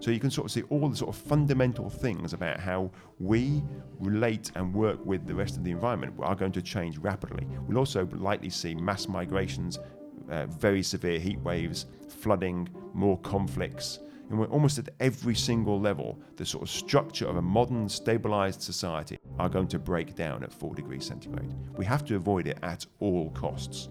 [0.00, 3.62] So you can sort of see all the sort of fundamental things about how we
[3.98, 7.46] relate and work with the rest of the environment are going to change rapidly.
[7.68, 9.78] We'll also likely see mass migrations,
[10.30, 14.00] uh, very severe heat waves, flooding, more conflicts.
[14.30, 18.62] And we're almost at every single level, the sort of structure of a modern, stabilized
[18.62, 21.52] society are going to break down at 4 degrees centigrade.
[21.76, 23.88] We have to avoid it at all costs.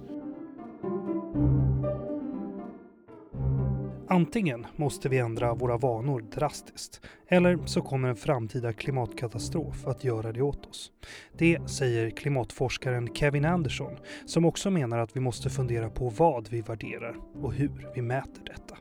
[4.11, 10.32] Antingen måste vi ändra våra vanor drastiskt, eller så kommer en framtida klimatkatastrof att göra
[10.32, 10.91] det åt oss.
[11.37, 16.61] Det säger klimatforskaren Kevin Anderson, som också menar att vi måste fundera på vad vi
[16.61, 18.77] värderar och hur vi mäter detta.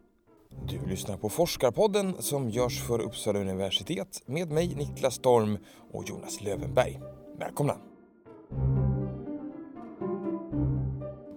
[0.69, 5.59] Du lyssnar på Forskarpodden som görs för Uppsala universitet med mig Niklas Storm
[5.93, 7.01] och Jonas Lövenberg.
[7.39, 7.77] Välkomna!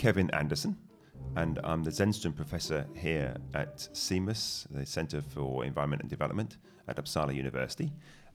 [0.01, 0.75] Kevin Anderson
[1.35, 6.57] and I'm the Zennström Professor here at CEMUS, the Centre for Environment and Development
[6.88, 7.91] at Uppsala University.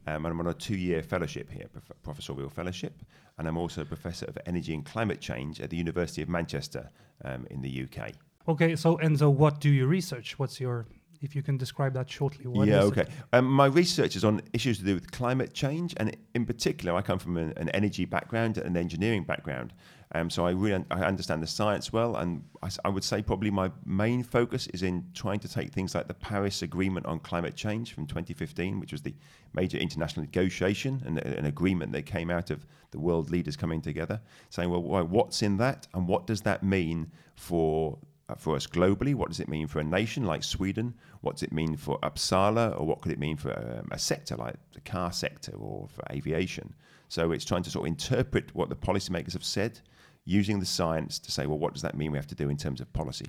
[0.07, 3.03] Um, and I'm on a two-year fellowship here, prof- professorial fellowship,
[3.39, 6.89] and I'm also a professor of energy and climate change at the University of Manchester
[7.25, 8.13] um, in the UK.
[8.49, 10.39] Okay, so Enzo, what do you research?
[10.39, 10.87] What's your
[11.23, 12.47] if you can describe that shortly.
[12.47, 13.07] What yeah, is okay.
[13.33, 17.03] Um, my research is on issues to do with climate change, and in particular, I
[17.03, 19.73] come from an, an energy background and an engineering background.
[20.15, 22.45] Um, so I really I understand the science well, and
[22.85, 26.15] I would say probably my main focus is in trying to take things like the
[26.15, 29.15] Paris Agreement on Climate Change from 2015, which was the
[29.53, 34.21] major international negotiation and an agreement that came out of the world leaders coming together,
[34.49, 37.99] saying, well, why- what's in that, and what does that mean for
[38.39, 39.15] for us globally?
[39.15, 40.95] What does it mean for a nation like Sweden?
[41.21, 44.37] What does it mean for Uppsala, or what could it mean for um, a sector
[44.37, 46.75] like the car sector or for aviation?
[47.09, 49.81] So it's trying to sort of interpret what the policymakers have said,
[50.25, 52.57] using the science to say, well, what does that mean we have to do in
[52.57, 53.27] terms of policy?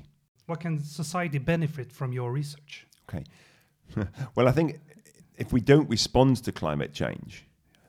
[0.48, 2.88] What can society benefit from your research?
[3.08, 3.24] Okay.
[4.36, 4.80] well, I think
[5.38, 7.46] if we don't respond to climate change,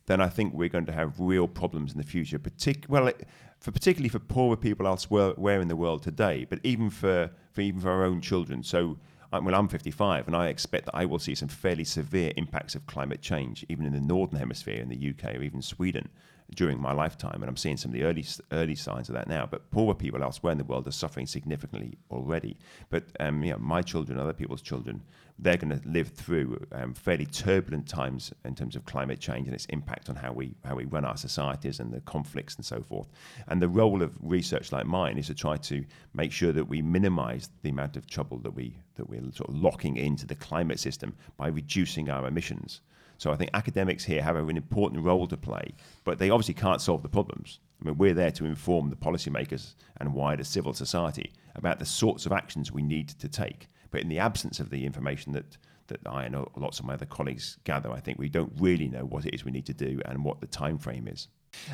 [0.07, 2.39] then I think we're going to have real problems in the future.
[2.39, 3.27] Partic- well, it,
[3.61, 7.81] for particularly for poorer people elsewhere in the world today, but even for, for even
[7.81, 8.63] for our own children.
[8.63, 8.99] So,
[9.33, 12.87] well, I'm 55, and I expect that I will see some fairly severe impacts of
[12.87, 16.09] climate change, even in the northern hemisphere, in the UK, or even Sweden,
[16.55, 17.43] during my lifetime.
[17.43, 19.47] And I'm seeing some of the early early signs of that now.
[19.47, 22.57] But poorer people elsewhere in the world are suffering significantly already.
[22.89, 25.03] But um, you know, my children, other people's children,
[25.39, 29.55] they're going to live through um, fairly turbulent times in terms of climate change and
[29.55, 32.83] its impact on how we how we run our societies and the conflicts and so
[32.83, 33.09] forth.
[33.47, 36.83] And the role of research like mine is to try to make sure that we
[36.83, 40.81] minimise the amount of trouble that we that we're sort of locking into the climate
[40.81, 42.81] system by reducing our emissions.
[43.19, 45.75] So I think academics here have an important role to play,
[46.05, 47.59] but they obviously can't solve the problems.
[47.81, 52.27] I mean, we're there to inform the policymakers and wider civil society about the sorts
[52.27, 53.69] of actions we need to take.
[53.91, 55.57] But in the absence of the information that,
[55.89, 59.05] that I and lots of my other colleagues gather, I think we don't really know
[59.05, 61.29] what it is we need to do and what the time frame is.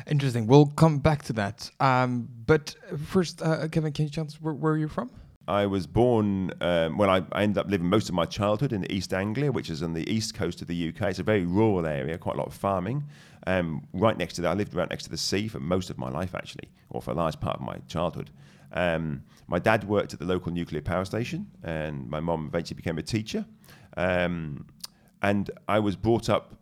[0.07, 0.47] Interesting.
[0.47, 1.69] We'll come back to that.
[1.79, 2.75] Um, but
[3.07, 5.09] first, uh, Kevin, can you tell us where, where you're from?
[5.47, 8.89] I was born, um, well, I, I ended up living most of my childhood in
[8.91, 11.09] East Anglia, which is on the east coast of the UK.
[11.09, 13.03] It's a very rural area, quite a lot of farming.
[13.45, 15.99] Um, right next to that, I lived right next to the sea for most of
[15.99, 18.31] my life, actually, or for a large part of my childhood.
[18.71, 22.97] Um, my dad worked at the local nuclear power station, and my mom eventually became
[22.97, 23.45] a teacher.
[23.97, 24.65] Um,
[25.21, 26.55] and I was brought up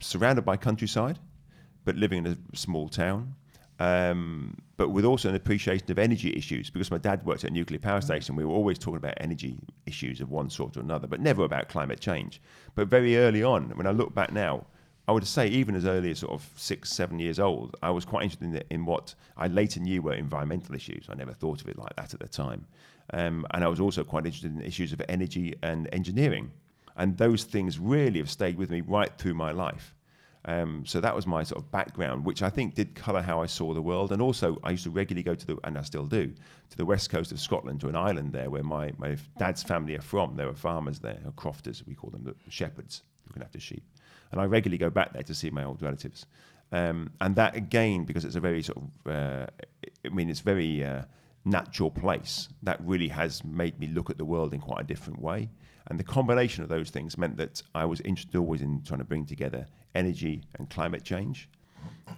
[0.00, 1.18] surrounded by countryside,
[1.84, 3.34] but living in a small town.
[3.80, 7.52] Um, but with also an appreciation of energy issues because my dad worked at a
[7.52, 8.34] nuclear power station.
[8.34, 9.56] We were always talking about energy
[9.86, 12.40] issues of one sort or another, but never about climate change.
[12.74, 14.66] But very early on, when I look back now,
[15.08, 18.04] I would say even as early as sort of six, seven years old, I was
[18.04, 21.06] quite interested in, the, in what I later knew were environmental issues.
[21.08, 22.66] I never thought of it like that at the time.
[23.14, 26.50] Um, and I was also quite interested in issues of energy and engineering.
[26.94, 29.94] And those things really have stayed with me right through my life.
[30.44, 33.46] Um, so that was my sort of background, which I think did colour how I
[33.46, 34.12] saw the world.
[34.12, 36.34] And also, I used to regularly go to the, and I still do,
[36.68, 39.96] to the west coast of Scotland, to an island there where my, my dad's family
[39.96, 40.36] are from.
[40.36, 43.84] There were farmers there, or crofters, we call them, the shepherds looking after sheep.
[44.32, 46.26] And I regularly go back there to see my old relatives.
[46.70, 49.46] Um, and that again, because it's a very sort of, uh,
[50.04, 51.02] I mean, it's very uh,
[51.44, 52.48] natural place.
[52.62, 55.48] That really has made me look at the world in quite a different way.
[55.86, 59.04] And the combination of those things meant that I was interested always in trying to
[59.04, 61.48] bring together energy and climate change,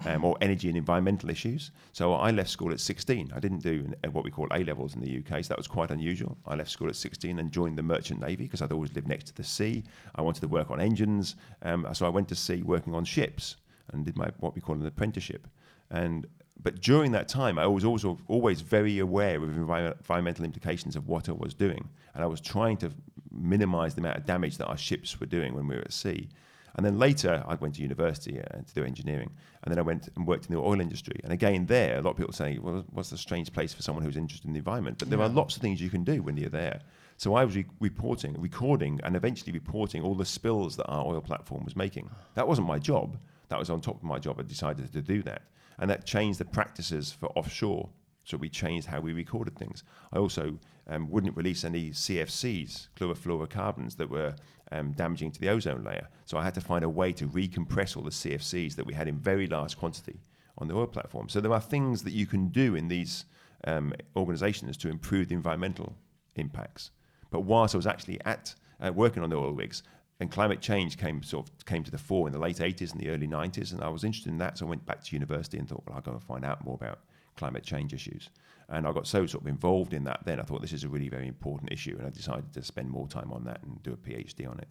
[0.06, 1.70] um, or energy and environmental issues.
[1.92, 3.32] So I left school at 16.
[3.34, 5.90] I didn't do what we call A levels in the UK, so that was quite
[5.90, 6.36] unusual.
[6.46, 9.26] I left school at 16 and joined the Merchant Navy because I'd always lived next
[9.26, 9.84] to the sea.
[10.14, 13.56] I wanted to work on engines, um, so I went to sea working on ships
[13.92, 15.46] and did my what we call an apprenticeship.
[15.90, 16.26] And
[16.62, 21.08] but during that time, I was also always very aware of envir- environmental implications of
[21.08, 22.90] what I was doing, and I was trying to
[23.30, 26.28] minimise the amount of damage that our ships were doing when we were at sea.
[26.76, 29.30] And then later, I went to university uh, to do engineering,
[29.62, 31.20] and then I went and worked in the oil industry.
[31.24, 34.04] And again, there, a lot of people say, "Well, what's a strange place for someone
[34.04, 35.26] who's interested in the environment?" But there Yeah.
[35.26, 36.80] are lots of things you can do when you're there.
[37.16, 41.20] So I was re- reporting, recording, and eventually reporting all the spills that our oil
[41.20, 42.08] platform was making.
[42.34, 43.18] That wasn't my job.
[43.48, 44.36] That was on top of my job.
[44.38, 45.42] I decided to do that,
[45.78, 47.88] and that changed the practices for offshore.
[48.24, 49.82] So we changed how we recorded things.
[50.12, 50.58] I also
[50.88, 54.34] um, wouldn't release any CFCs, chlorofluorocarbons, that were
[54.72, 56.08] um, damaging to the ozone layer.
[56.26, 59.08] So I had to find a way to recompress all the CFCs that we had
[59.08, 60.20] in very large quantity
[60.58, 61.28] on the oil platform.
[61.28, 63.24] So there are things that you can do in these
[63.64, 65.96] um, organisations to improve the environmental
[66.36, 66.90] impacts.
[67.30, 69.82] But whilst I was actually at uh, working on the oil rigs,
[70.20, 73.00] and climate change came sort of came to the fore in the late 80s and
[73.00, 75.58] the early 90s, and I was interested in that, so I went back to university
[75.58, 77.00] and thought, well, I'll go and find out more about
[77.40, 78.30] climate change issues.
[78.68, 80.88] And I got so sort of involved in that then, I thought this is a
[80.88, 83.92] really very important issue, and I decided to spend more time on that and do
[83.92, 84.68] a PhD on it,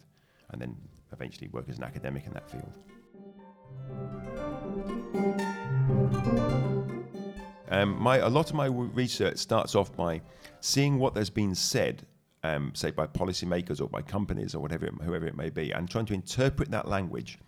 [0.50, 0.76] and then
[1.12, 2.72] eventually work as an academic in that field.
[7.76, 10.22] Um, my, a lot of my research starts off by
[10.60, 12.06] seeing what there's been said,
[12.42, 15.90] um, say by policymakers or by companies or whatever, it, whoever it may be, and
[15.90, 17.38] trying to interpret that language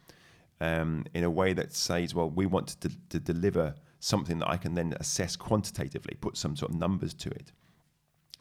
[0.60, 4.56] um, in a way that says, well, we want to, to deliver something that I
[4.56, 7.52] can then assess quantitatively, put some sort of numbers to it.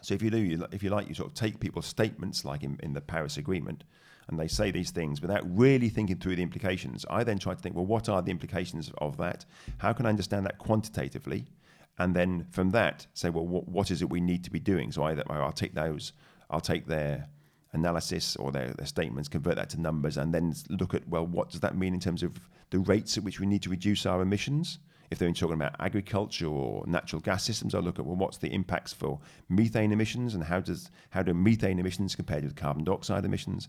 [0.01, 2.63] So if you do, you if you like, you sort of take people's statements, like
[2.63, 3.83] in, in the Paris Agreement,
[4.27, 7.05] and they say these things without really thinking through the implications.
[7.11, 9.45] I then try to think, well, what are the implications of that?
[9.77, 11.45] How can I understand that quantitatively?
[11.99, 14.91] And then from that, say, well, what, what is it we need to be doing?
[14.91, 16.13] So either I'll take those,
[16.49, 17.27] I'll take their
[17.73, 21.51] analysis or their, their statements, convert that to numbers, and then look at, well, what
[21.51, 22.39] does that mean in terms of
[22.71, 24.79] the rates at which we need to reduce our emissions?
[25.11, 28.51] If they're talking about agriculture or natural gas systems, I'll look at well, what's the
[28.51, 29.19] impacts for
[29.49, 33.67] methane emissions and how does how do methane emissions compare with carbon dioxide emissions?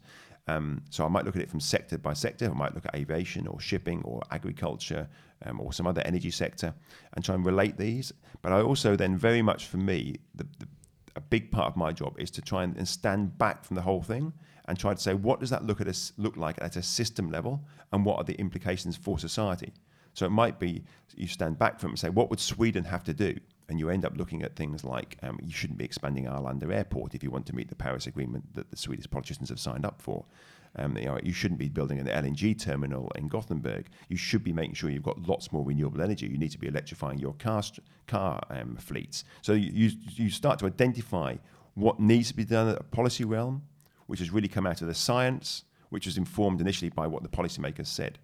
[0.49, 2.50] Um, so I might look at it from sector by sector.
[2.50, 5.09] I might look at aviation or shipping or agriculture
[5.44, 6.75] um, or some other energy sector
[7.15, 8.12] and try and relate these.
[8.41, 10.69] But I also then very much for me the, the
[11.15, 13.83] a big part of my job is to try and, and stand back from the
[13.83, 14.33] whole thing
[14.67, 17.31] and try to say what does that look at us look like at a system
[17.31, 19.73] level and what are the implications for society.
[20.14, 20.85] So it might be
[21.17, 23.38] you stand back from it and say what would Sweden have to do,
[23.69, 27.14] and you end up looking at things like um, you shouldn't be expanding Arlanda Airport
[27.14, 30.00] if you want to meet the Paris Agreement that the Swedish politicians have signed up
[30.00, 30.25] for.
[30.76, 33.88] Um, you, know, you shouldn't be building an LNG terminal in Gothenburg.
[34.09, 36.26] You should be making sure you've got lots more renewable energy.
[36.26, 37.62] You need to be electrifying your car
[38.06, 39.25] car um, fleets.
[39.43, 41.37] So you, you you start to identify
[41.75, 43.62] what needs to be done at a policy realm,
[44.06, 47.29] which has really come out of the science, which was informed initially by what the
[47.29, 48.19] policymakers said.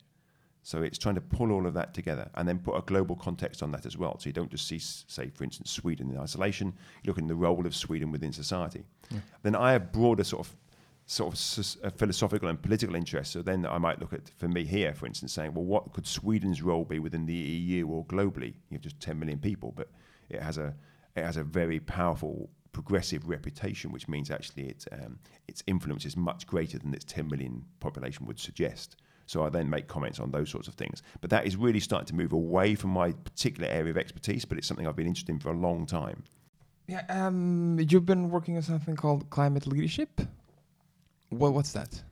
[0.62, 3.62] So it's trying to pull all of that together and then put a global context
[3.62, 4.18] on that as well.
[4.18, 6.74] So you don't just see, say, for instance, Sweden in isolation.
[7.02, 8.84] You look at the role of Sweden within society.
[9.42, 10.56] Then I have broader sort of
[11.06, 13.32] sort of uh, philosophical and political interests.
[13.32, 16.06] So then I might look at, for me here, for instance, saying, well, what could
[16.06, 18.54] Sweden's role be within the EU or globally?
[18.68, 19.88] You have just 10 million people, but
[20.28, 20.74] it has a
[21.16, 25.18] it has a very powerful progressive reputation, which means actually its um,
[25.48, 28.96] its influence is much greater than its 10 million population would suggest.
[29.28, 31.02] So I then make comments on those sorts of things.
[31.20, 34.56] But that is really starting to move away from my particular area of expertise, but
[34.56, 36.24] it's something I've been interested in for a long time.
[36.86, 40.22] Yeah, um, you've been working on something called climate leadership.
[41.30, 42.02] Well, what's that?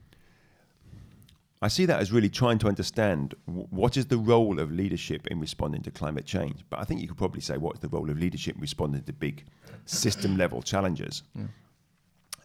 [1.63, 5.41] I see that as really trying to understand what is the role of leadership in
[5.41, 6.67] responding to climate change.
[6.69, 9.03] But I think you could probably say what is the role of leadership in responding
[9.05, 9.43] to big
[9.87, 11.23] system level challenges.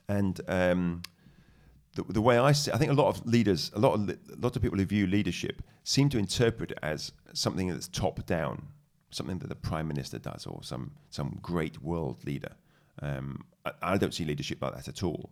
[0.07, 1.01] And um,
[1.95, 4.17] the, the way I see, I think a lot of leaders, a lot of a
[4.39, 8.67] lot of people who view leadership seem to interpret it as something that's top down,
[9.09, 12.55] something that the prime minister does, or some some great world leader.
[13.01, 15.31] Um, I, I don't see leadership like that at all.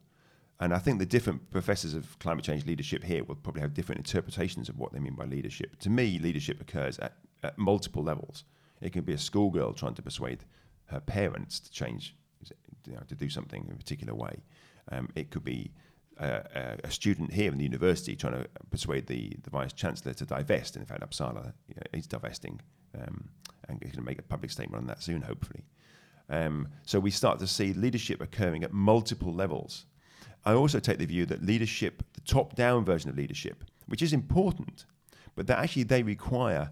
[0.62, 4.00] And I think the different professors of climate change leadership here will probably have different
[4.00, 5.80] interpretations of what they mean by leadership.
[5.80, 7.14] To me, leadership occurs at,
[7.44, 8.44] at multiple levels.
[8.82, 10.44] It can be a schoolgirl trying to persuade
[10.88, 12.14] her parents to change,
[12.86, 14.44] you know, to do something in a particular way.
[14.92, 15.72] Um, it could be
[16.20, 20.26] a, a student here in the university trying to persuade the, the vice chancellor to
[20.26, 20.76] divest.
[20.76, 22.60] And in fact, Uppsala you know, is divesting,
[23.00, 23.30] um,
[23.68, 25.64] and going to make a public statement on that soon, hopefully.
[26.30, 29.86] Um, so we start to see leadership occurring at multiple levels.
[30.46, 34.86] I also take the view that leadership, the top-down version of leadership, which is important,
[35.36, 36.72] but that actually they require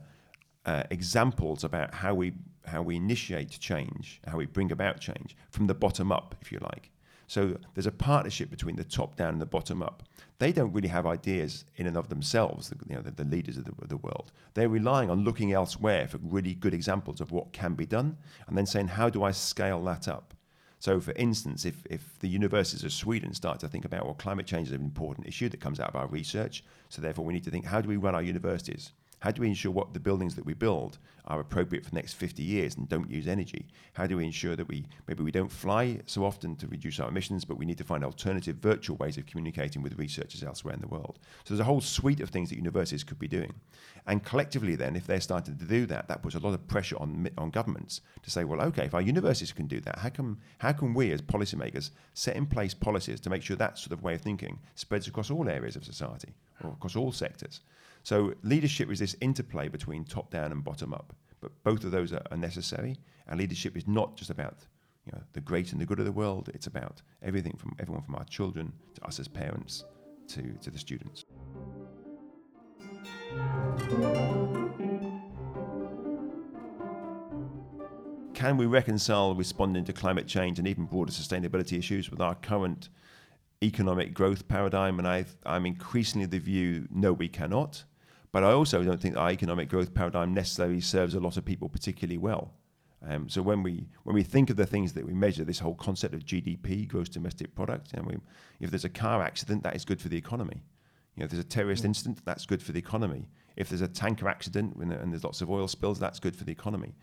[0.65, 2.33] uh, examples about how we
[2.65, 6.59] how we initiate change, how we bring about change from the bottom up, if you
[6.59, 6.91] like.
[7.27, 10.03] So there's a partnership between the top down and the bottom up.
[10.39, 13.57] They don't really have ideas in and of themselves, the, you know, the, the leaders
[13.57, 14.31] of the, of the world.
[14.53, 18.17] They're relying on looking elsewhere for really good examples of what can be done,
[18.47, 20.33] and then saying, how do I scale that up?
[20.79, 24.45] So, for instance, if, if the universities of Sweden start to think about, well, climate
[24.45, 27.43] change is an important issue that comes out of our research, so therefore we need
[27.43, 28.91] to think, how do we run our universities?
[29.19, 32.13] How do we ensure what the buildings that we build are appropriate for the next
[32.13, 33.65] 50 years and don't use energy?
[33.93, 37.09] How do we ensure that we maybe we don't fly so often to reduce our
[37.09, 40.81] emissions, but we need to find alternative virtual ways of communicating with researchers elsewhere in
[40.81, 41.17] the world?
[41.43, 43.55] So there's a whole suite of things that universities could be doing.
[44.05, 46.97] And collectively, then, if they're starting to do that, that puts a lot of pressure
[46.97, 50.37] on on governments to say, well, okay, if our universities can do that, how can
[50.59, 54.03] how can we as policymakers set in place policies to make sure that sort of
[54.03, 57.61] way of thinking spreads across all areas of society or across all sectors?
[58.07, 61.13] So leadership is this interplay between top down and bottom up.
[61.41, 62.95] But both of those are, are necessary.
[63.27, 64.65] And leadership is not just about
[65.05, 66.49] you know, the great and the good of the world.
[66.53, 69.83] It's about everything from everyone from our children to us as parents
[70.29, 71.25] to, to the students.
[78.33, 82.87] Can we reconcile responding to climate change and even broader sustainability issues with our current
[83.61, 84.97] economic growth paradigm?
[84.97, 87.83] And i am increasingly the view no, we cannot.
[88.37, 91.69] But I also don't think our economic growth paradigm necessarily serves a lot of people
[91.69, 92.53] particularly well.
[93.03, 95.73] Um, so when we when we think of the things that we measure, this whole
[95.73, 98.17] concept of GDP, gross domestic product, and we,
[98.59, 100.61] if there's a car accident, that is good for the economy.
[101.15, 101.87] You know, if there's a terrorist mm.
[101.87, 103.27] incident, that's good for the economy.
[103.55, 106.51] If there's a tanker accident and there's lots of oil spills, that's good for the
[106.51, 106.93] economy.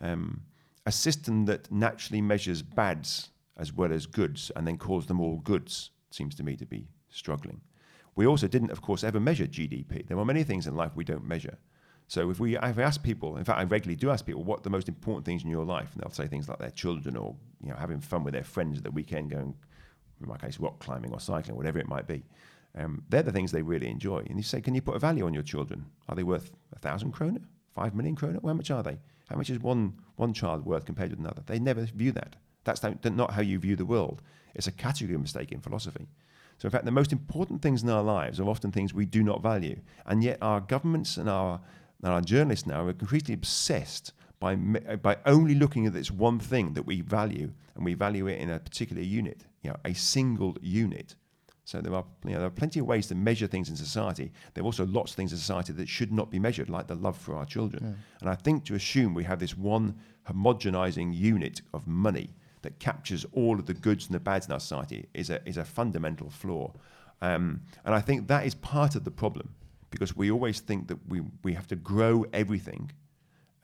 [0.00, 0.44] Um,
[0.86, 5.40] a system that naturally measures bads as well as goods and then calls them all
[5.40, 7.60] goods seems to me to be struggling.
[8.16, 10.06] We also didn't, of course, ever measure GDP.
[10.06, 11.58] There are many things in life we don't measure.
[12.08, 14.70] So if we, I've asked people, in fact, I regularly do ask people what the
[14.70, 17.70] most important things in your life, and they'll say things like their children or you
[17.70, 19.54] know having fun with their friends at the weekend, going,
[20.20, 22.24] in my case, rock climbing or cycling, whatever it might be.
[22.76, 24.18] Um, they're the things they really enjoy.
[24.28, 25.86] And you say, can you put a value on your children?
[26.08, 27.42] Are they worth a thousand kroner,
[27.74, 28.40] five million kroner?
[28.42, 28.98] Well, how much are they?
[29.28, 31.42] How much is one one child worth compared with another?
[31.46, 32.34] They never view that.
[32.64, 34.20] That's not how you view the world.
[34.54, 36.08] It's a category mistake in philosophy.
[36.60, 39.22] So, in fact, the most important things in our lives are often things we do
[39.22, 39.80] not value.
[40.04, 41.58] And yet, our governments and our,
[42.02, 46.38] and our journalists now are completely obsessed by, uh, by only looking at this one
[46.38, 49.94] thing that we value, and we value it in a particular unit, you know, a
[49.94, 51.16] single unit.
[51.64, 54.30] So there are, you know, there are plenty of ways to measure things in society.
[54.52, 56.94] There are also lots of things in society that should not be measured, like the
[56.94, 57.82] love for our children.
[57.82, 58.18] Yeah.
[58.20, 59.94] And I think to assume we have this one
[60.28, 64.60] homogenizing unit of money that captures all of the goods and the bads in our
[64.60, 66.72] society is a, is a fundamental flaw.
[67.22, 69.54] Um, and I think that is part of the problem
[69.90, 72.90] because we always think that we, we have to grow everything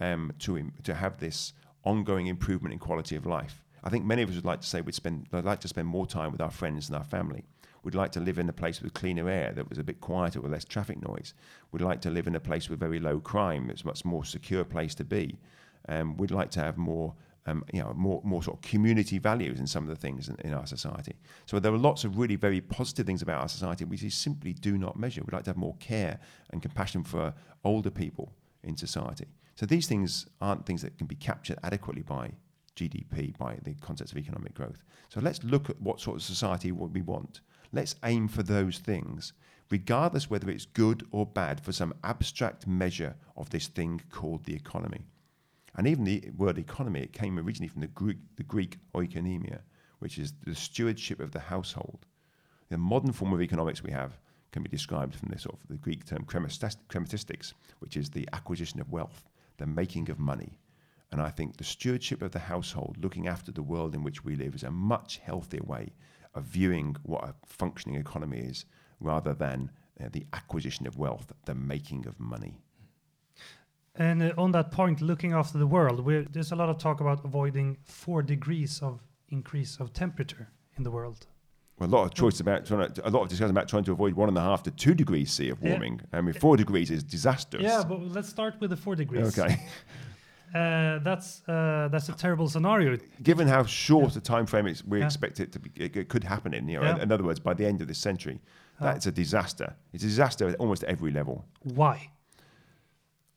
[0.01, 1.53] um, to, to have this
[1.85, 3.63] ongoing improvement in quality of life.
[3.85, 5.87] I think many of us would like to say we'd spend, would like to spend
[5.87, 7.45] more time with our friends and our family.
[7.85, 10.41] We'd like to live in a place with cleaner air that was a bit quieter
[10.41, 11.35] with less traffic noise.
[11.71, 13.71] We'd like to live in a place with very low crime.
[13.71, 15.39] It's a much more secure place to be.
[15.89, 17.15] Um, we'd like to have more
[17.47, 20.37] um, you know, more, more sort of community values in some of the things in,
[20.41, 21.15] in, our society.
[21.47, 24.53] So there are lots of really very positive things about our society which we simply
[24.53, 25.23] do not measure.
[25.23, 26.19] We'd like to have more care
[26.51, 27.33] and compassion for
[27.65, 28.33] older people
[28.65, 29.27] in society.
[29.55, 32.33] So these things aren't things that can be captured adequately by
[32.75, 34.83] GDP, by the concepts of economic growth.
[35.09, 37.41] So let's look at what sort of society we want.
[37.73, 39.33] Let's aim for those things,
[39.71, 44.55] regardless whether it's good or bad, for some abstract measure of this thing called the
[44.55, 45.07] economy.
[45.77, 49.61] And even the word economy, it came originally from the Greek, the Greek oikonomia,
[49.99, 52.07] which is the stewardship of the household.
[52.71, 54.19] The modern form of economics we have
[54.53, 58.81] can be described from the sort of the Greek term chrematistics, which is the acquisition
[58.81, 59.29] of wealth,
[59.59, 60.59] the making of money.
[61.13, 64.35] And I think the stewardship of the household, looking after the world in which we
[64.35, 65.93] live, is a much healthier way
[66.35, 68.65] of viewing what a functioning economy is
[68.99, 72.61] rather than uh, the acquisition of wealth, the making of money.
[73.99, 77.25] And uh, on that point, looking after the world, there's a lot of talk about
[77.25, 81.27] avoiding four degrees of increase of temperature in the world.
[81.79, 83.93] Well, a lot of choice about trying to, a lot of discussion about trying to
[83.93, 86.01] avoid one and a half to two degrees C of warming.
[86.01, 86.19] Yeah.
[86.19, 87.63] I mean, four degrees is disastrous.
[87.63, 89.39] Yeah, but let's start with the four degrees.
[89.39, 89.61] Okay.
[90.55, 92.97] Uh, that's uh, that's a terrible scenario.
[93.23, 94.19] Given how short yeah.
[94.19, 95.05] a time frame it's, we yeah.
[95.05, 96.67] expect it to be, it, it could happen in.
[96.69, 97.03] You know, yeah.
[97.03, 98.41] in other words, by the end of this century,
[98.81, 99.75] that's a disaster.
[99.93, 101.45] It's a disaster at almost every level.
[101.63, 102.11] Why?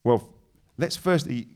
[0.03, 0.29] Well,
[0.79, 1.47] let's firstly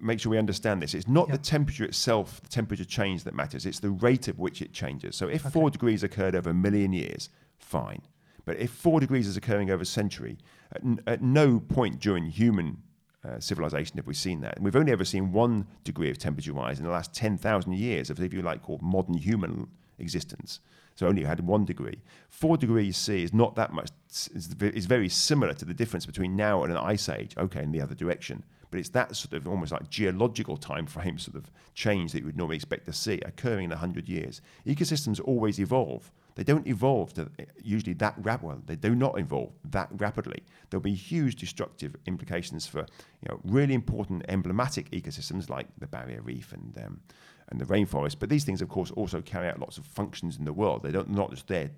[0.00, 0.92] make sure we understand this.
[0.92, 3.64] It's not the temperature itself, the temperature change that matters.
[3.64, 5.16] It's the rate at which it changes.
[5.16, 5.52] So if okay.
[5.52, 8.02] four degrees occurred over a million years, fine.
[8.44, 10.36] But if four degrees is occurring over a century,
[10.72, 12.82] at, n- at no point during human
[13.26, 14.56] uh, civilization have we seen that.
[14.56, 18.10] And we've only ever seen one degree of temperature rise in the last 10,000 years
[18.10, 20.60] of, if you like, called modern human existence.
[20.94, 22.00] So only had one degree.
[22.28, 23.90] Four degrees C is not that much.
[24.08, 27.34] It's very similar to the difference between now and an ice age.
[27.36, 31.18] Okay, in the other direction, but it's that sort of almost like geological time frame
[31.18, 34.40] sort of change that you would normally expect to see occurring in 100 years.
[34.66, 36.10] Ecosystems always evolve.
[36.34, 37.30] They don't evolve to
[37.62, 40.42] usually that rap well, they do not evolve that rapidly.
[40.68, 46.20] There'll be huge destructive implications for you know really important emblematic ecosystems like the barrier
[46.22, 47.00] reef and um,
[47.48, 48.16] and the rainforest.
[48.18, 50.82] But these things, of course, also carry out lots of functions in the world.
[50.82, 51.70] They don't not just there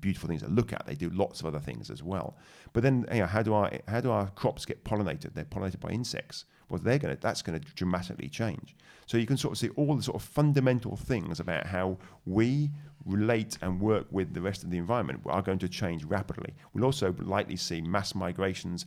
[0.00, 0.86] beautiful things to look at.
[0.86, 2.36] They do lots of other things as well.
[2.72, 5.34] But then, you know, how do our how do our crops get pollinated?
[5.34, 6.44] They're pollinated by insects.
[6.68, 8.76] Well, they're going to that's going to dramatically change.
[9.06, 12.70] So you can sort of see all the sort of fundamental things about how we
[13.06, 16.52] relate and work with the rest of the environment are going to change rapidly.
[16.72, 18.84] We'll also likely see mass migrations,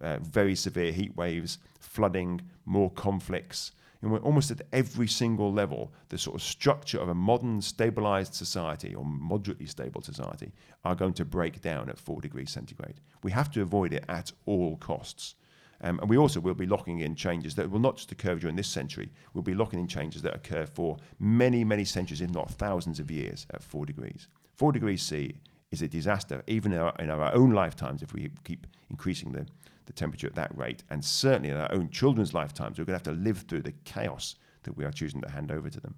[0.00, 3.72] uh, very severe heat waves, flooding, more conflicts
[4.04, 8.94] and almost at every single level, the sort of structure of a modern stabilized society
[8.94, 10.52] or moderately stable society
[10.84, 13.00] are going to break down at four degrees centigrade.
[13.22, 15.36] We have to avoid it at all costs.
[15.80, 18.56] Um, and we also will be locking in changes that will not just occur during
[18.56, 22.50] this century, we'll be locking in changes that occur for many, many centuries, if not
[22.50, 24.28] thousands of years at four degrees.
[24.54, 25.36] Four degrees C
[25.70, 29.46] is a disaster, even in our, in our own lifetimes, if we keep increasing the,
[29.86, 30.82] the temperature at that rate.
[30.90, 33.74] And certainly in our own children's lifetimes, we're going to have to live through the
[33.84, 35.94] chaos that we are choosing to hand over to them.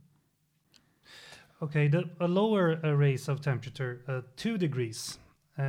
[1.63, 5.19] Okay, the, a lower uh, raise of temperature, uh, two degrees,
[5.59, 5.63] uh,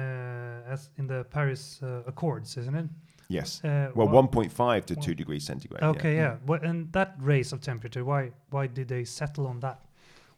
[0.68, 2.86] as in the Paris uh, Accords, isn't it?
[3.30, 3.64] Yes.
[3.64, 5.84] Uh, well, 1.5 to 2 degrees centigrade.
[5.84, 6.22] Okay, yeah.
[6.22, 6.36] yeah.
[6.46, 9.82] Well, and that raise of temperature, why why did they settle on that?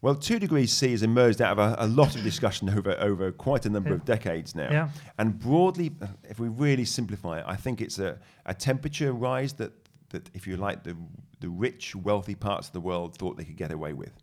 [0.02, 3.32] Well, two degrees C has emerged out of a, a lot of discussion over, over
[3.34, 3.96] quite a number yeah.
[3.96, 4.72] of decades now.
[4.72, 4.90] Yeah.
[5.18, 5.92] And broadly,
[6.24, 9.74] if we really simplify it, I think it's a, a temperature rise that,
[10.12, 10.96] that, if you like, the,
[11.42, 14.14] the rich, wealthy parts of the world thought they could get away with.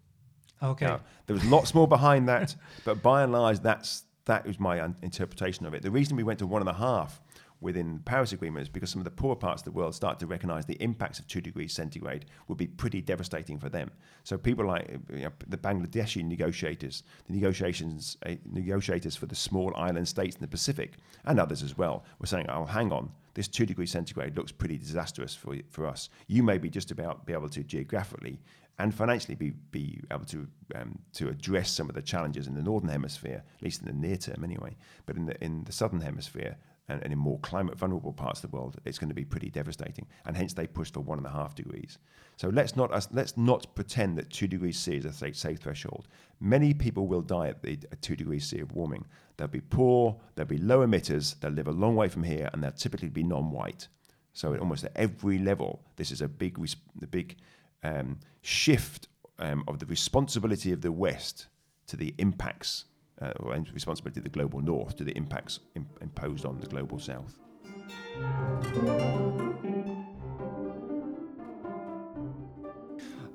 [0.63, 0.87] Okay.
[0.87, 4.83] Now, there was lots more behind that, but by and large, that's, that was my
[5.03, 5.83] interpretation of it.
[5.83, 7.21] The reason we went to one and a half
[7.61, 10.27] within Paris Agreement is because some of the poorer parts of the world start to
[10.27, 13.91] recognize the impacts of two degrees centigrade would be pretty devastating for them.
[14.25, 19.73] So people like you know, the Bangladeshi negotiators, the negotiations uh, negotiators for the small
[19.77, 23.49] island states in the Pacific, and others as well, were saying, "Oh, hang on." This
[23.49, 26.09] two degrees centigrade looks pretty disastrous for, for us.
[26.27, 28.41] You may be just about be able to geographically
[28.79, 32.63] and financially be, be able to um, to address some of the challenges in the
[32.63, 34.77] northern hemisphere, at least in the near term anyway.
[35.07, 36.57] But in the in the southern hemisphere,
[36.89, 39.51] and, and, in more climate vulnerable parts of the world, it's going to be pretty
[39.51, 40.07] devastating.
[40.25, 41.99] And hence they push for one and a half degrees.
[42.37, 46.09] So let's not let's not pretend that two degrees C is a safe, safe threshold.
[46.41, 49.05] Many people will die at, the, at two degrees C of warming.
[49.37, 52.63] They'll be poor, they'll be low emitters, they'll live a long way from here, and
[52.63, 53.89] they'll typically be non-white.
[54.33, 56.59] So at almost at every level, this is a big,
[56.99, 57.37] the big
[57.83, 61.47] um, shift um, of the responsibility of the West
[61.87, 62.85] to the impacts
[63.21, 66.99] uh, or responsibility of the global north to the impacts Im- imposed on the global
[66.99, 67.39] south.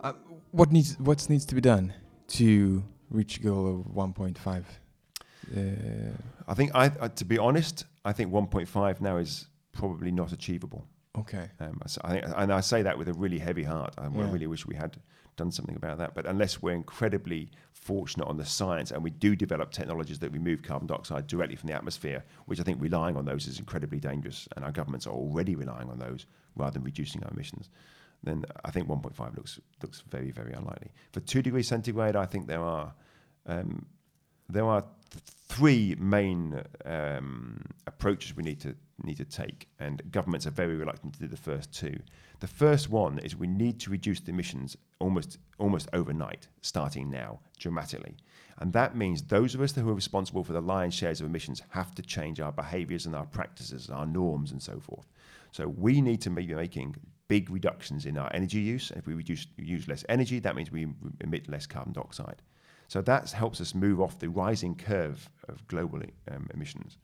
[0.02, 0.14] Uh,
[0.52, 1.94] what needs what needs to be done
[2.28, 4.64] to reach a goal of 1.5?
[5.56, 5.62] Uh,
[6.48, 10.86] I think I, uh, to be honest, I think 1.5 now is probably not achievable.
[11.18, 11.50] Okay.
[11.60, 13.94] Um, I think, and I say that with a really heavy heart.
[13.98, 14.32] I yeah.
[14.32, 14.98] really wish we had
[15.36, 16.14] done something about that.
[16.14, 20.62] But unless we're incredibly fortunate on the science and we do develop technologies that remove
[20.62, 24.48] carbon dioxide directly from the atmosphere, which I think relying on those is incredibly dangerous,
[24.56, 27.70] and our governments are already relying on those rather than reducing our emissions,
[28.24, 30.92] then I think 1.5 looks looks very very unlikely.
[31.12, 32.94] For two degrees centigrade, I think there are
[33.48, 33.86] um,
[34.48, 40.46] there are th- three main um, approaches we need to need to take, and governments
[40.48, 42.00] are very reluctant to do the first two.
[42.40, 47.40] The first one is we need to reduce the emissions almost almost overnight, starting now,
[47.60, 48.18] dramatically.
[48.58, 51.62] And that means those of us who are responsible for the lion's shares of emissions
[51.70, 55.08] have to change our behaviours and our practices, our norms, and so forth.
[55.52, 56.96] So we need to be making
[57.28, 58.92] big reductions in our energy use.
[58.96, 60.88] If we reduce use less energy, that means we
[61.22, 62.42] emit less carbon dioxide.
[62.88, 66.98] So that helps us move off the rising curve of global um, emissions.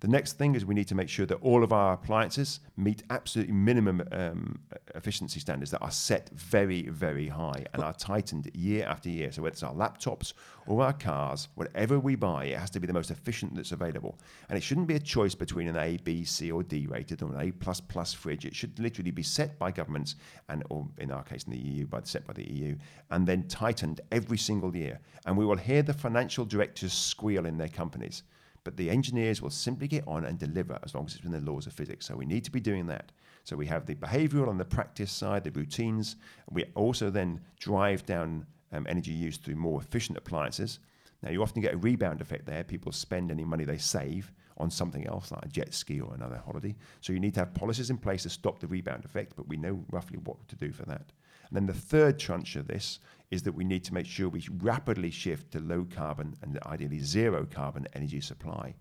[0.00, 3.02] The next thing is we need to make sure that all of our appliances meet
[3.10, 4.60] absolutely minimum um,
[4.94, 9.32] efficiency standards that are set very, very high and are tightened year after year.
[9.32, 10.34] So whether it's our laptops
[10.68, 14.16] or our cars, whatever we buy, it has to be the most efficient that's available.
[14.48, 17.34] And it shouldn't be a choice between an A, B, C, or D rated or
[17.34, 18.44] an A plus plus fridge.
[18.44, 20.14] It should literally be set by governments
[20.48, 22.76] and, or in our case, in the EU, by set by the EU,
[23.10, 25.00] and then tightened every single year.
[25.26, 28.22] And we will hear the financial directors squeal in their companies
[28.68, 31.50] but the engineers will simply get on and deliver as long as it's within the
[31.50, 32.04] laws of physics.
[32.04, 33.12] So we need to be doing that.
[33.44, 36.16] So we have the behavioral and the practice side, the routines.
[36.50, 40.80] We also then drive down um, energy use through more efficient appliances.
[41.22, 42.62] Now, you often get a rebound effect there.
[42.62, 46.42] People spend any money they save on something else like a jet ski or another
[46.44, 46.76] holiday.
[47.00, 49.56] So you need to have policies in place to stop the rebound effect, but we
[49.56, 51.10] know roughly what to do for that.
[51.48, 52.98] And then the third tranche of this
[53.30, 57.00] is that we need to make sure we rapidly shift to low carbon and ideally
[57.00, 58.74] zero carbon energy supply.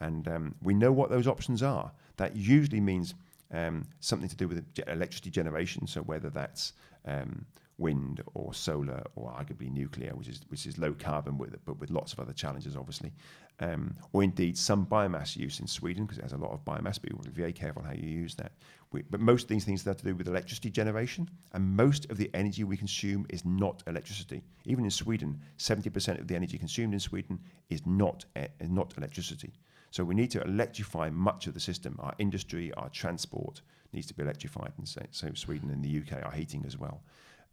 [0.00, 1.92] And um, we know what those options are.
[2.16, 3.14] That usually means
[3.52, 5.86] um, something to do with electricity generation.
[5.86, 6.72] So whether that's
[7.04, 7.44] um,
[7.80, 11.90] wind or solar or arguably nuclear, which is which is low carbon with but with
[11.90, 13.10] lots of other challenges, obviously,
[13.58, 17.00] um, or indeed some biomass use in Sweden because it has a lot of biomass.
[17.00, 18.52] But you want to be very careful how you use that.
[18.92, 22.18] We, but most of these things have to do with electricity generation, and most of
[22.18, 24.42] the energy we consume is not electricity.
[24.66, 27.40] Even in Sweden, 70% of the energy consumed in Sweden
[27.70, 29.52] is not uh, not electricity.
[29.90, 31.96] So we need to electrify much of the system.
[32.00, 33.62] Our industry, our transport
[33.92, 37.02] needs to be electrified, and so, so Sweden and the UK, our heating as well.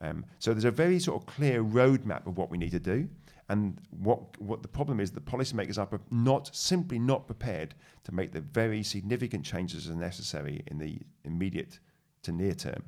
[0.01, 3.09] Um, so there's a very sort of clear roadmap of what we need to do.
[3.49, 8.33] And what, what the problem is, the policymakers are not simply not prepared to make
[8.33, 11.79] the very significant changes are necessary in the immediate
[12.23, 12.83] to near term.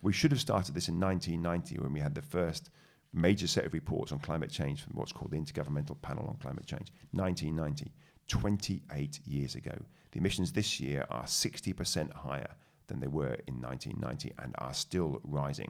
[0.00, 2.70] We should have started this in 1990 when we had the first
[3.12, 6.66] major set of reports on climate change from what's called the Intergovernmental Panel on Climate
[6.66, 6.88] Change.
[7.12, 7.92] 1990.
[8.28, 9.76] 28 years ago.
[10.12, 12.50] The emissions this year are 60% higher
[12.86, 15.68] than they were in 1990 and are still rising.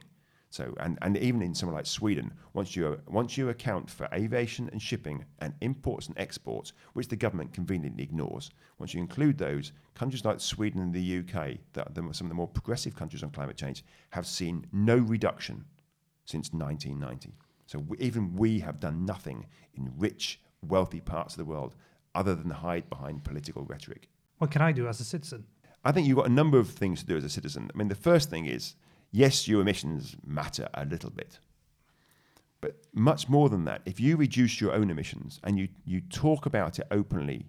[0.55, 4.69] So, and, and even in somewhere like Sweden, once you, once you account for aviation
[4.71, 9.73] and shipping and imports and exports, which the government conveniently ignores, once you include those,
[9.95, 13.31] countries like Sweden and the UK, that the, some of the more progressive countries on
[13.31, 15.65] climate change, have seen no reduction
[16.23, 17.33] since 1990.
[17.65, 21.75] So even we have done nothing in rich, wealthy parts of the world
[22.13, 24.07] other than hide behind political rhetoric.
[24.37, 25.47] What can I do as a citizen?
[25.83, 27.69] I think you've got a number of things to do as a citizen.
[27.75, 28.75] I mean, the first thing is
[29.15, 31.39] yes, your emissions matter a little bit.
[32.61, 36.45] But much more than that, if you reduce your own emissions and you, you talk
[36.45, 37.45] about it openly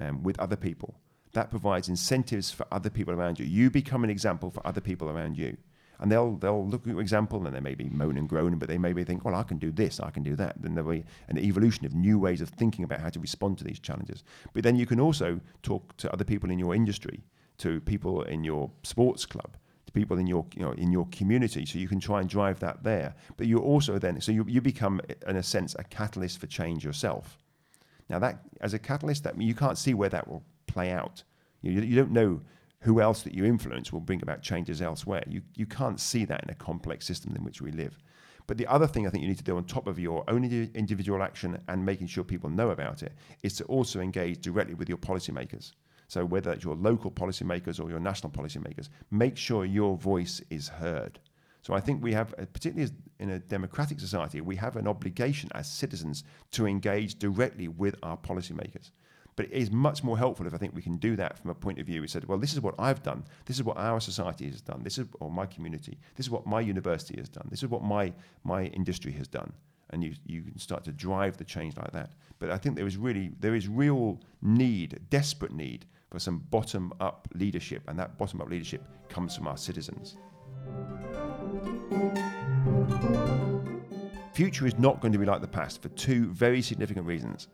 [0.00, 1.00] um, with other people,
[1.32, 3.46] that provides incentives for other people around you.
[3.46, 5.56] You become an example for other people around you
[6.00, 8.68] and they'll they'll look at your example and they may be moan and groan, but
[8.68, 10.60] they may be think, well, I can do this, I can do that.
[10.60, 13.64] Then there'll be an evolution of new ways of thinking about how to respond to
[13.64, 14.24] these challenges.
[14.52, 17.24] But then you can also talk to other people in your industry,
[17.58, 19.56] to people in your sports club,
[19.94, 22.82] people in your you know in your community, so you can try and drive that
[22.82, 23.14] there.
[23.36, 26.84] But you also then so you you become in a sense a catalyst for change
[26.84, 27.38] yourself.
[28.10, 31.22] Now that as a catalyst, that you can't see where that will play out.
[31.62, 32.42] You, you don't know
[32.80, 35.24] who else that you influence will bring about changes elsewhere.
[35.26, 37.98] You, you can't see that in a complex system in which we live.
[38.46, 40.44] But the other thing I think you need to do on top of your own
[40.74, 44.90] individual action and making sure people know about it is to also engage directly with
[44.90, 45.72] your policymakers.
[46.14, 50.68] So whether it's your local policymakers or your national policymakers, make sure your voice is
[50.68, 51.18] heard.
[51.62, 55.50] So I think we have, uh, particularly in a democratic society, we have an obligation
[55.56, 56.22] as citizens
[56.52, 58.92] to engage directly with our policymakers.
[59.34, 61.54] But it is much more helpful if I think we can do that from a
[61.56, 62.00] point of view.
[62.00, 63.24] We said, well, this is what I've done.
[63.46, 64.84] This is what our society has done.
[64.84, 65.98] This is, or my community.
[66.14, 67.48] This is what my university has done.
[67.50, 68.12] This is what my,
[68.44, 69.52] my industry has done.
[69.90, 72.10] And you, you can start to drive the change like that.
[72.38, 76.92] But I think there is really, there is real need, desperate need for some bottom
[77.00, 77.82] up leadership.
[77.88, 80.16] And that bottom up leadership comes from our citizens.
[84.32, 87.48] Future is not going to be like the past for two very significant reasons.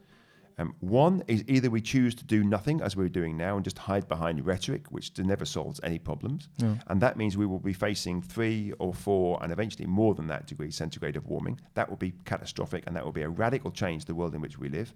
[0.59, 3.79] Um, one is either we choose to do nothing as we're doing now and just
[3.79, 6.51] hide behind rhetoric, which never solves any problems.
[6.59, 6.75] Yeah.
[6.88, 10.46] And that means we will be facing three or four and eventually more than that
[10.46, 11.59] degrees centigrade of warming.
[11.75, 14.42] That will be catastrophic and that will be a radical change to the world in
[14.42, 14.92] which we live.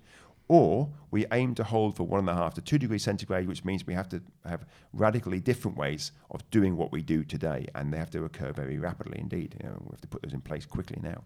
[0.49, 3.65] Or we aim to hold for one and a half to two degrees centigrade, which
[3.65, 7.67] means we have to have radically different ways of doing what we do today.
[7.75, 9.57] And they have to occur very rapidly indeed.
[9.63, 11.23] You know, we have to put those in place quickly now.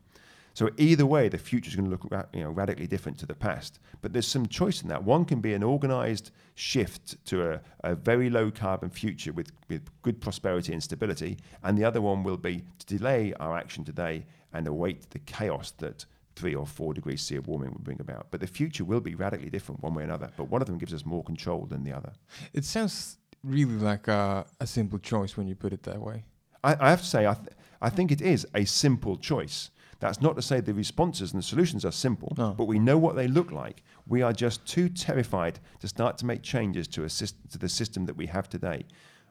[0.59, 3.27] So either way, the future is going to look ra- you know, radically different to
[3.27, 3.79] the past.
[4.03, 5.05] But there's some choice in that.
[5.05, 9.83] One can be an organized shift to a, a very low carbon future with, with
[10.03, 14.27] good prosperity and stability, and the other one will be to delay our action today
[14.53, 16.05] and await the chaos that
[16.39, 18.29] three or four degrees C of warming would bring about.
[18.31, 20.31] But the future will be radically different one way or another.
[20.37, 22.13] But one of them gives us more control than the other.
[22.53, 26.25] It sounds really like a, a simple choice when you put it that way.
[26.63, 29.71] I, I have to say, I, th- I think it is a simple choice.
[30.01, 32.55] That's not to say the responses and the solutions are simple, no.
[32.57, 33.83] but we know what they look like.
[34.07, 37.69] We are just too terrified to start to make changes to, a syst- to the
[37.69, 38.85] system that we have today.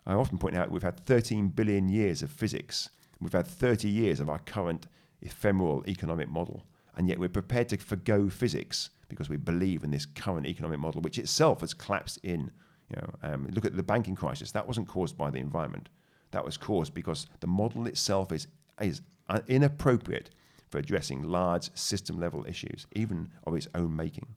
[0.05, 2.89] I often point out we've had 13 billion years of physics.
[3.21, 4.87] We've had 30 years of our current
[5.21, 6.63] ephemeral economic model.
[6.97, 11.01] And yet we're prepared to forego physics because we believe in this current economic model,
[11.01, 12.51] which itself has collapsed in.
[12.89, 14.51] You know, um, look at the banking crisis.
[14.51, 15.89] That wasn't caused by the environment.
[16.31, 18.47] That was caused because the model itself is,
[18.81, 19.01] is
[19.47, 20.29] inappropriate
[20.69, 24.27] for addressing large system level issues, even of its own making.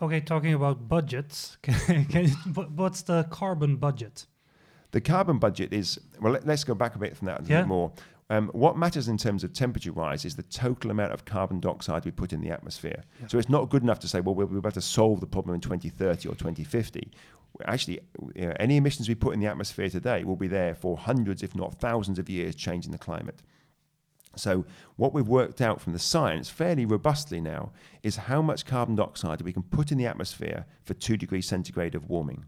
[0.00, 4.26] Okay, talking about budgets, can, can what's the carbon budget?
[4.92, 7.56] The carbon budget is, well, let, us go back a bit from that a little
[7.56, 7.62] Yeah.
[7.62, 7.92] bit more.
[8.30, 12.04] Um, what matters in terms of temperature rise is the total amount of carbon dioxide
[12.04, 13.04] we put in the atmosphere.
[13.20, 13.28] Yeah.
[13.28, 15.54] So it's not good enough to say, well, we'll be able to solve the problem
[15.54, 17.10] in 2030 or 2050.
[17.64, 18.00] Actually,
[18.34, 21.42] you know, any emissions we put in the atmosphere today will be there for hundreds,
[21.42, 23.40] if not thousands of years, changing the climate.
[24.36, 28.94] So, what we've worked out from the science fairly robustly now is how much carbon
[28.94, 32.44] dioxide we can put in the atmosphere for two degrees centigrade of warming.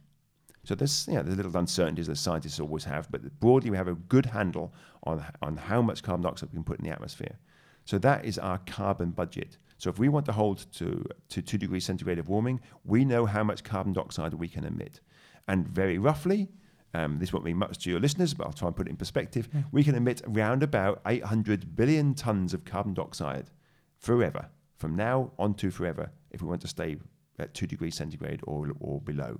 [0.65, 3.89] So there's you know, there's little uncertainties that scientists always have, but broadly we have
[3.89, 4.73] a good handle
[5.05, 7.39] on on how much carbon dioxide we can put in the atmosphere.
[7.85, 9.57] So that is our carbon budget.
[9.79, 13.27] So if we want to hold to to two degrees centigrade of warming, we know
[13.27, 15.01] how much carbon dioxide we can emit,
[15.49, 16.49] and very roughly.
[16.93, 18.97] Um, this won't mean much to your listeners, but I'll try and put it in
[18.97, 19.49] perspective.
[19.55, 19.63] Yeah.
[19.71, 23.49] We can emit around about 800 billion tons of carbon dioxide
[23.97, 26.97] forever, from now on to forever, if we want to stay
[27.39, 29.39] at two degrees centigrade or, or below.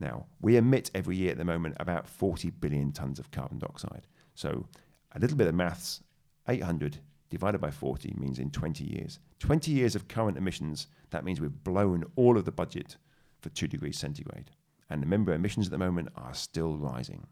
[0.00, 4.06] Now, we emit every year at the moment about 40 billion tons of carbon dioxide.
[4.34, 4.66] So,
[5.14, 6.02] a little bit of maths
[6.48, 9.20] 800 divided by 40 means in 20 years.
[9.38, 12.96] 20 years of current emissions, that means we've blown all of the budget
[13.40, 14.50] for 2 degrees centigrade.
[14.88, 17.26] And remember, emissions at the moment are still rising.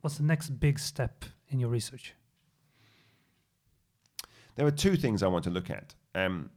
[0.00, 2.14] What's the next big step in your research?
[4.56, 5.94] There are two things I want to look at.
[6.14, 6.50] Um,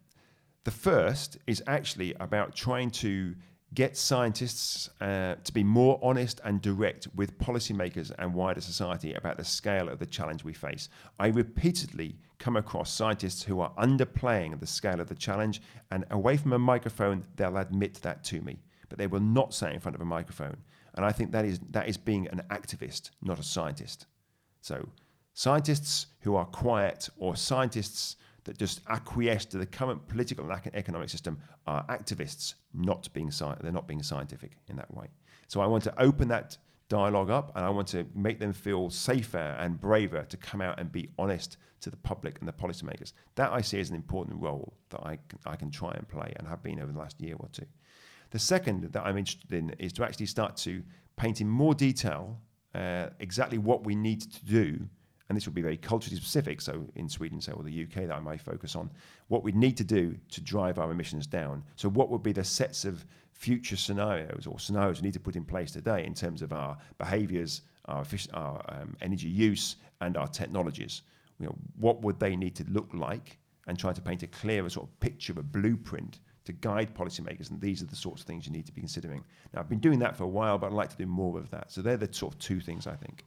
[0.65, 3.35] the first is actually about trying to
[3.73, 9.37] get scientists uh, to be more honest and direct with policymakers and wider society about
[9.37, 10.89] the scale of the challenge we face.
[11.19, 16.37] I repeatedly come across scientists who are underplaying the scale of the challenge, and away
[16.37, 18.59] from a microphone, they'll admit that to me,
[18.89, 20.57] but they will not say in front of a microphone.
[20.95, 24.05] And I think that is that is being an activist, not a scientist.
[24.61, 24.89] So,
[25.33, 31.09] scientists who are quiet or scientists that just acquiesce to the current political and economic
[31.09, 35.07] system are activists, not being they're not being scientific in that way.
[35.47, 36.57] So I want to open that
[36.89, 40.79] dialogue up, and I want to make them feel safer and braver to come out
[40.79, 43.13] and be honest to the public and the policymakers.
[43.35, 46.33] That I see as an important role that I can, I can try and play
[46.37, 47.65] and have been over the last year or two.
[48.31, 50.83] The second that I'm interested in is to actually start to
[51.17, 52.39] paint in more detail
[52.75, 54.87] uh, exactly what we need to do
[55.33, 56.61] and this will be very culturally specific.
[56.61, 58.91] So in Sweden, say, or the UK, that I may focus on
[59.29, 61.63] what we need to do to drive our emissions down.
[61.75, 65.35] So what would be the sets of future scenarios or scenarios we need to put
[65.35, 70.27] in place today in terms of our behaviours, our, our um, energy use, and our
[70.27, 71.01] technologies?
[71.39, 73.39] You know, what would they need to look like?
[73.65, 77.49] And try to paint a clearer sort of picture, of a blueprint to guide policymakers.
[77.49, 79.23] And these are the sorts of things you need to be considering.
[79.51, 81.49] Now, I've been doing that for a while, but I'd like to do more of
[81.49, 81.71] that.
[81.71, 83.23] So they're the sort of two things I think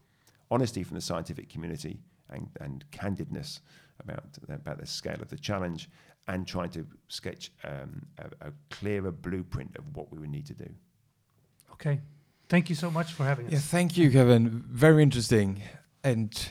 [0.51, 3.61] honesty from the scientific community and, and candidness
[4.01, 5.89] about, about the scale of the challenge
[6.29, 10.55] and trying to sketch um, a, a clearer blueprint of what we would need to
[10.55, 10.69] do.
[11.73, 12.01] Okay.
[12.49, 13.53] Thank you so much for having us.
[13.53, 14.65] Yeah, thank you, Kevin.
[14.69, 15.63] Very interesting
[16.05, 16.49] and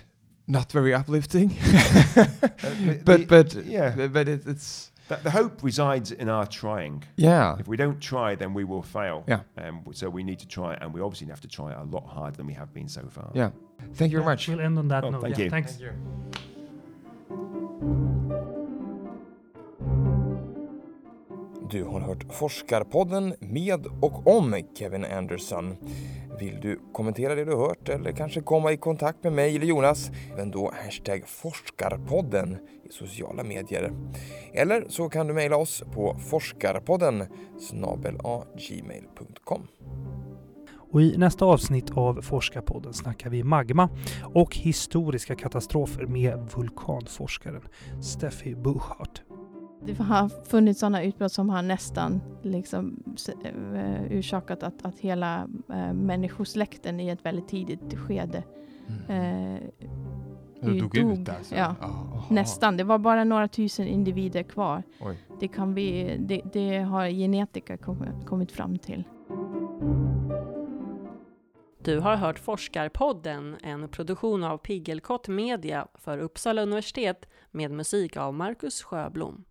[0.48, 1.50] not very uplifting.
[3.06, 7.04] but but yeah, but it, it's the, the hope resides in our trying.
[7.18, 9.24] yeah If we don't try, then we will fail.
[9.28, 9.42] Yeah.
[9.58, 12.38] Um, so we need to try, and we obviously have to try a lot harder
[12.38, 13.32] than we have been so far.
[13.34, 13.52] yeah.
[13.94, 14.48] Thank you very Yeah, much.
[14.48, 15.22] We'll end on that Oh, note.
[15.22, 15.50] thank yeah, you.
[15.50, 15.78] Thanks.
[21.72, 25.76] Du har hört Forskarpodden med och om Kevin Anderson.
[26.40, 30.12] Vill du kommentera det du hört eller kanske komma i kontakt med mig eller Jonas?
[30.38, 33.92] Men då hashtag Forskarpodden i sociala medier.
[34.54, 37.24] Eller så kan du mejla oss på forskarpodden
[37.60, 39.68] snabelagmail.com.
[40.92, 43.90] Och I nästa avsnitt av Forskarpodden snackar vi magma
[44.24, 47.62] och historiska katastrofer med vulkanforskaren
[48.02, 49.24] Steffi Buchardt.
[49.86, 55.48] Det har funnits sådana utbrott som har nästan liksom, s- eh, orsakat att, att hela
[55.70, 58.44] eh, människosläkten i ett väldigt tidigt skede
[59.10, 59.56] eh,
[60.62, 61.56] Du dog dog, ut alltså?
[61.56, 61.76] ja.
[61.82, 62.24] aha.
[62.30, 62.78] Nästan.
[62.78, 64.84] Det var bara några tusen individer kvar.
[65.02, 65.18] Oj.
[65.40, 69.04] Det, kan vi, det, det har genetiker kom, kommit fram till.
[71.84, 78.34] Du har hört Forskarpodden, en produktion av Piggelkott Media för Uppsala universitet med musik av
[78.34, 79.44] Marcus Sjöblom.